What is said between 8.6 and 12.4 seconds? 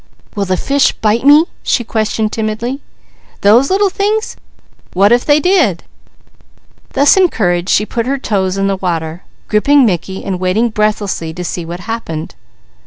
the water, gripping Mickey and waiting breathlessly to see what happened.